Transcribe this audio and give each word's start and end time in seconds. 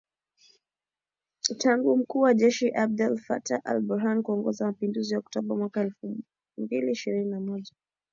tangu 1.57 1.97
mkuu 1.97 2.19
wa 2.19 2.33
jeshi 2.33 2.69
Abdel 2.69 3.17
Fattah 3.27 3.61
al-Burhan 3.71 4.23
kuongoza 4.23 4.65
mapinduzi 4.65 5.13
yaOKtoba 5.13 5.55
mwaka 5.55 5.79
wa 5.79 5.85
elfu 5.85 6.17
mbiliishirini 6.57 7.25
na 7.25 7.39
moja. 7.39 7.73